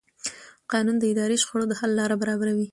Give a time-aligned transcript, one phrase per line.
[0.71, 2.67] قانون د اداري شخړو د حل لاره برابروي.